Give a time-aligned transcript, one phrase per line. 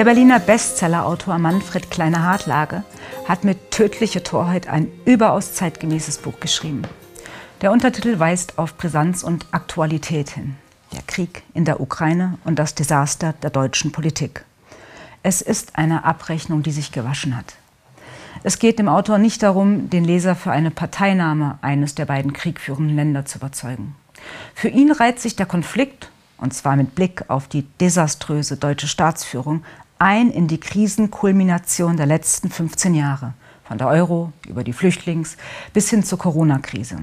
[0.00, 2.84] Der Berliner Bestsellerautor Manfred Kleine-Hartlage
[3.28, 6.84] hat mit Tödliche Torheit ein überaus zeitgemäßes Buch geschrieben.
[7.60, 10.56] Der Untertitel weist auf Brisanz und Aktualität hin.
[10.94, 14.46] Der Krieg in der Ukraine und das Desaster der deutschen Politik.
[15.22, 17.56] Es ist eine Abrechnung, die sich gewaschen hat.
[18.42, 22.96] Es geht dem Autor nicht darum, den Leser für eine Parteinahme eines der beiden kriegführenden
[22.96, 23.94] Länder zu überzeugen.
[24.54, 29.62] Für ihn reiht sich der Konflikt, und zwar mit Blick auf die desaströse deutsche Staatsführung,
[30.00, 35.36] ein in die Krisenkulmination der letzten 15 Jahre, von der Euro über die Flüchtlings-
[35.72, 36.96] bis hin zur Corona-Krise.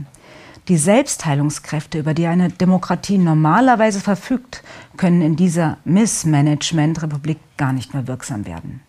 [0.68, 4.64] Die Selbstheilungskräfte, über die eine Demokratie normalerweise verfügt,
[4.98, 8.82] können in dieser Missmanagement-Republik gar nicht mehr wirksam werden.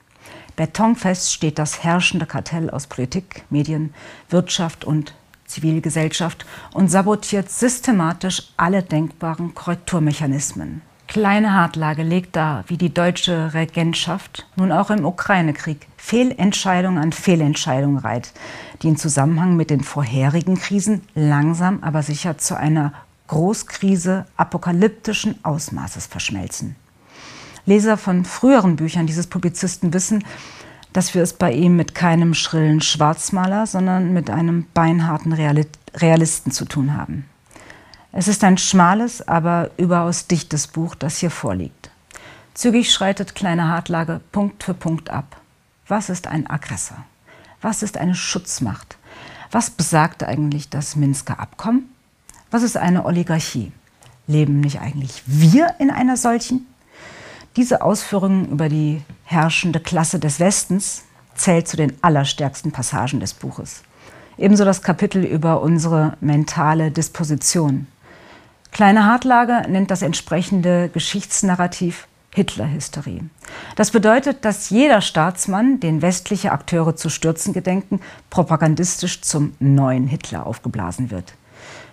[0.57, 3.95] Betonfest steht das herrschende Kartell aus Politik, Medien,
[4.31, 5.15] Wirtschaft und
[5.47, 10.83] Zivilgesellschaft und sabotiert systematisch alle denkbaren Korrekturmechanismen.
[11.09, 17.97] Kleine Hartlage legt dar, wie die deutsche Regentschaft nun auch im Ukraine-Krieg Fehlentscheidung an Fehlentscheidung
[17.97, 18.35] reiht,
[18.83, 22.93] die in Zusammenhang mit den vorherigen Krisen langsam aber sicher zu einer
[23.29, 26.77] Großkrise apokalyptischen Ausmaßes verschmelzen.
[27.65, 30.23] Leser von früheren Büchern dieses Publizisten wissen,
[30.93, 36.67] dass wir es bei ihm mit keinem schrillen Schwarzmaler, sondern mit einem beinharten Realisten zu
[36.67, 37.25] tun haben.
[38.13, 41.91] Es ist ein schmales, aber überaus dichtes Buch, das hier vorliegt.
[42.55, 45.37] Zügig schreitet Kleine Hartlage Punkt für Punkt ab.
[45.87, 47.05] Was ist ein Aggressor?
[47.61, 48.99] Was ist eine Schutzmacht?
[49.51, 51.93] Was besagt eigentlich das Minsker Abkommen?
[52.51, 53.73] Was ist eine Oligarchie?
[54.27, 56.67] Leben nicht eigentlich wir in einer solchen?
[57.57, 63.83] Diese Ausführungen über die herrschende Klasse des Westens zählt zu den allerstärksten Passagen des Buches.
[64.37, 67.87] Ebenso das Kapitel über unsere mentale Disposition.
[68.73, 73.23] Kleine Hartlage nennt das entsprechende Geschichtsnarrativ Hitlerhysterie.
[73.75, 80.47] Das bedeutet, dass jeder Staatsmann, den westliche Akteure zu stürzen gedenken, propagandistisch zum neuen Hitler
[80.47, 81.35] aufgeblasen wird.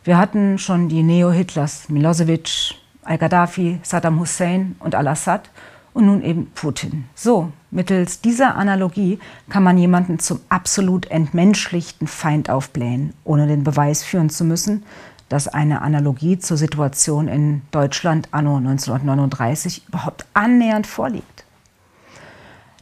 [0.03, 5.49] Wir hatten schon die Neo-Hitlers Milosevic, al-Gaddafi, Saddam Hussein und al-Assad
[5.93, 7.05] und nun eben Putin.
[7.15, 9.17] So, mittels dieser Analogie
[9.49, 14.83] kann man jemanden zum absolut entmenschlichten Feind aufblähen, ohne den Beweis führen zu müssen,
[15.29, 21.45] dass eine Analogie zur Situation in Deutschland anno 1939 überhaupt annähernd vorliegt.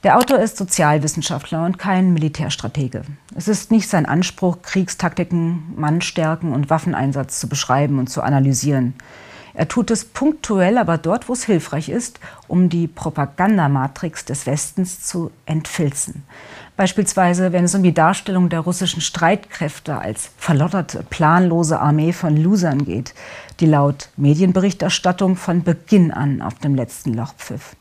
[0.03, 3.03] Der Autor ist Sozialwissenschaftler und kein Militärstratege.
[3.35, 8.95] Es ist nicht sein Anspruch, Kriegstaktiken, Mannstärken und Waffeneinsatz zu beschreiben und zu analysieren.
[9.55, 15.03] Er tut es punktuell, aber dort, wo es hilfreich ist, um die Propagandamatrix des Westens
[15.03, 16.23] zu entfilzen.
[16.75, 22.83] Beispielsweise, wenn es um die Darstellung der russischen Streitkräfte als verlotterte, planlose Armee von Losern
[22.85, 23.13] geht,
[23.59, 27.75] die laut Medienberichterstattung von Beginn an auf dem letzten Loch pfiff.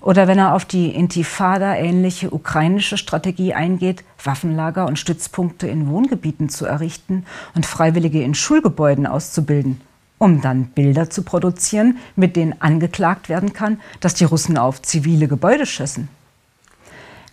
[0.00, 6.66] Oder wenn er auf die Intifada-ähnliche ukrainische Strategie eingeht, Waffenlager und Stützpunkte in Wohngebieten zu
[6.66, 9.80] errichten und Freiwillige in Schulgebäuden auszubilden,
[10.18, 15.28] um dann Bilder zu produzieren, mit denen angeklagt werden kann, dass die Russen auf zivile
[15.28, 16.08] Gebäude schießen.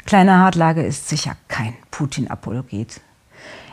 [0.05, 3.01] Kleiner Hartlage ist sicher kein Putin-Apologet.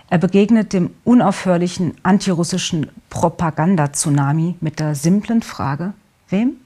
[0.09, 5.93] Er begegnet dem unaufhörlichen antirussischen Propaganda-Tsunami mit der simplen Frage,
[6.29, 6.57] wem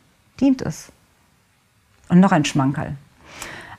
[0.41, 0.91] dient es?
[2.09, 2.97] Und noch ein Schmankerl.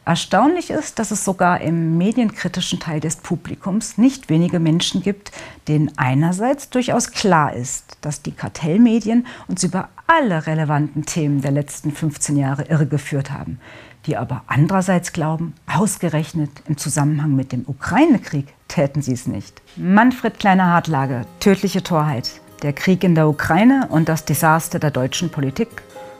[0.08, 5.34] Erstaunlich ist, dass es sogar im medienkritischen Teil des Publikums nicht wenige Menschen gibt,
[5.68, 11.92] denen einerseits durchaus klar ist, dass die Kartellmedien uns über alle relevanten Themen der letzten
[11.92, 13.60] 15 Jahre irregeführt haben,
[14.06, 19.62] die aber andererseits glauben, ausgerechnet im Zusammenhang mit dem Ukraine-Krieg täten sie es nicht.
[19.76, 25.32] Manfred Kleiner Hartlage, tödliche Torheit, der Krieg in der Ukraine und das Desaster der deutschen
[25.32, 25.68] Politik,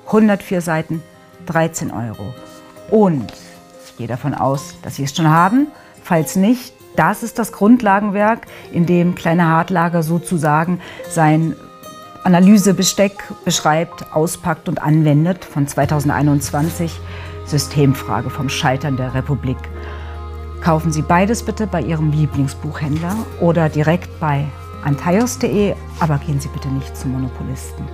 [0.08, 1.02] 104 Seiten,
[1.46, 2.34] 13 Euro.
[2.92, 3.32] Und
[3.98, 5.68] gehe davon aus, dass Sie es schon haben.
[6.04, 10.80] Falls nicht, das ist das Grundlagenwerk, in dem Kleine Hartlager sozusagen
[11.10, 11.56] sein
[12.24, 13.14] Analysebesteck
[13.46, 16.92] beschreibt, auspackt und anwendet von 2021.
[17.46, 19.58] Systemfrage vom Scheitern der Republik.
[20.62, 24.46] Kaufen Sie beides bitte bei Ihrem Lieblingsbuchhändler oder direkt bei
[24.84, 27.86] antaios.de, aber gehen Sie bitte nicht zum Monopolisten.